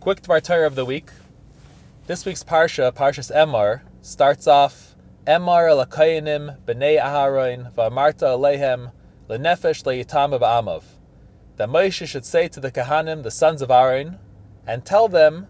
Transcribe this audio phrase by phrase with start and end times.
[0.00, 1.10] Quick Torah of the week.
[2.06, 4.94] This week's parsha, Parshas Emor, starts off
[5.26, 8.92] Emor elakayanim b'nei Aharon v'amarta alehem
[9.28, 10.84] lenefesh leyitam ba'amav.
[11.56, 14.18] That Moshe should say to the Kahanim, the sons of Aaron,
[14.66, 15.46] and tell them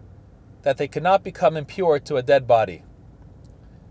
[0.63, 2.83] that they cannot become impure to a dead body.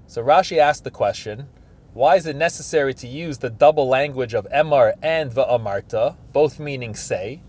[0.09, 1.49] So Rashi asked the question,
[1.95, 6.95] why is it necessary to use the double language of Emor and Va'amarta, both meaning
[6.95, 7.41] say?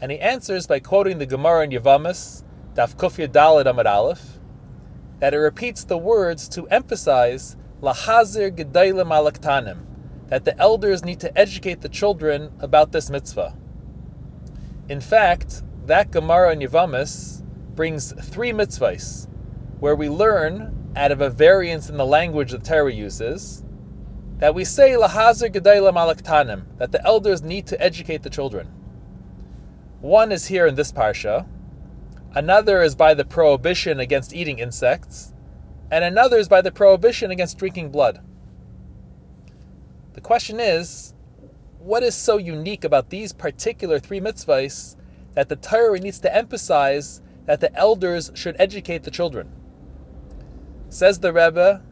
[0.00, 2.44] And he answers by quoting the Gemara in Yavamas,
[2.74, 4.38] Daf Kufya Dalad Amad Aleph,
[5.18, 9.78] that it repeats the words to emphasize Lahazir Gedailim Alaktanim,
[10.28, 13.56] that the elders need to educate the children about this mitzvah.
[14.88, 17.42] In fact, that Gemara in Yavamas
[17.74, 19.26] brings three mitzvahs,
[19.80, 23.64] where we learn, out of a variance in the language the Torah uses,
[24.38, 28.68] that we say Lahazir Gedailim Alaktanim, that the elders need to educate the children.
[30.00, 31.44] One is here in this parsha,
[32.36, 35.34] another is by the prohibition against eating insects,
[35.90, 38.20] and another is by the prohibition against drinking blood.
[40.12, 41.14] The question is,
[41.80, 44.94] what is so unique about these particular three mitzvahs
[45.34, 49.48] that the Torah needs to emphasize that the elders should educate the children?
[50.90, 51.82] Says the Rebbe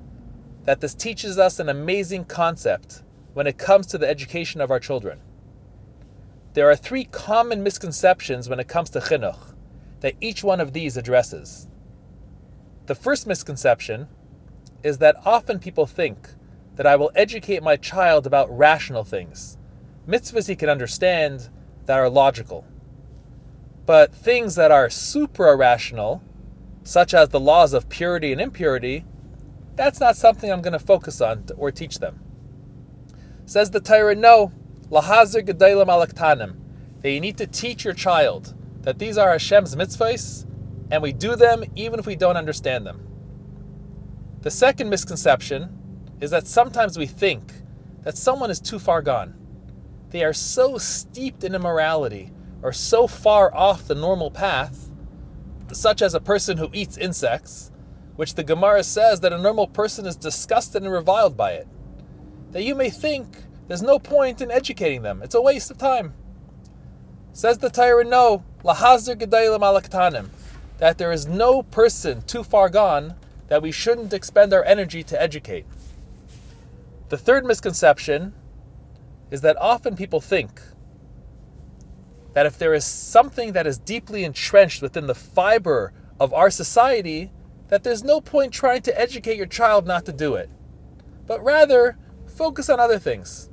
[0.64, 3.02] that this teaches us an amazing concept
[3.34, 5.20] when it comes to the education of our children.
[6.56, 9.52] There are three common misconceptions when it comes to chinuch
[10.00, 11.68] that each one of these addresses.
[12.86, 14.08] The first misconception
[14.82, 16.30] is that often people think
[16.76, 19.58] that I will educate my child about rational things,
[20.08, 21.50] mitzvahs he can understand
[21.84, 22.64] that are logical.
[23.84, 26.22] But things that are super irrational,
[26.84, 29.04] such as the laws of purity and impurity,
[29.74, 32.18] that's not something I'm going to focus on or teach them.
[33.44, 34.52] Says the Torah, no,
[34.90, 36.54] Lahazir Gedailim Alaktanim,
[37.00, 40.46] that you need to teach your child that these are Hashem's mitzvahs,
[40.92, 43.04] and we do them even if we don't understand them.
[44.42, 45.76] The second misconception
[46.20, 47.52] is that sometimes we think
[48.02, 49.34] that someone is too far gone.
[50.10, 52.30] They are so steeped in immorality
[52.62, 54.88] or so far off the normal path,
[55.72, 57.72] such as a person who eats insects,
[58.14, 61.66] which the Gemara says that a normal person is disgusted and reviled by it,
[62.52, 63.36] that you may think
[63.68, 65.22] there's no point in educating them.
[65.22, 66.14] It's a waste of time.
[67.32, 70.28] Says the Torah, no, lahazir gedailim alaktanim,
[70.78, 73.14] that there is no person too far gone
[73.48, 75.66] that we shouldn't expend our energy to educate.
[77.08, 78.32] The third misconception
[79.30, 80.60] is that often people think
[82.34, 87.30] that if there is something that is deeply entrenched within the fiber of our society,
[87.68, 90.50] that there's no point trying to educate your child not to do it,
[91.26, 91.96] but rather
[92.26, 93.48] focus on other things.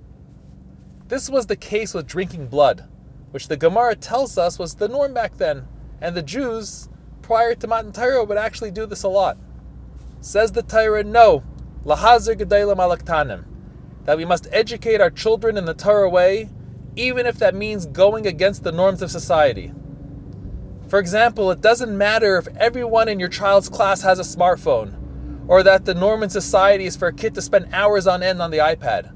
[1.14, 2.86] This was the case with drinking blood,
[3.30, 5.68] which the Gemara tells us was the norm back then,
[6.02, 6.90] and the Jews,
[7.22, 9.38] prior to Matan Torah, would actually do this a lot.
[10.22, 11.44] Says the Torah, no,
[11.86, 13.44] lahazir gedailim alaktanim,
[14.06, 16.50] that we must educate our children in the Torah way,
[16.96, 19.72] even if that means going against the norms of society.
[20.88, 24.96] For example, it doesn't matter if everyone in your child's class has a smartphone,
[25.48, 28.42] or that the norm in society is for a kid to spend hours on end
[28.42, 29.12] on the iPad.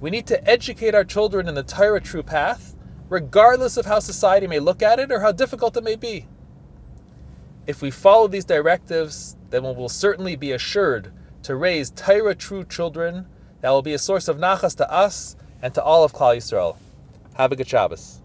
[0.00, 2.74] We need to educate our children in the Torah true path,
[3.10, 6.26] regardless of how society may look at it or how difficult it may be.
[7.66, 11.12] If we follow these directives, then we will certainly be assured
[11.42, 13.26] to raise Torah true children
[13.60, 16.76] that will be a source of nachas to us and to all of Klal Yisrael.
[17.34, 18.22] Have a good Shabbos.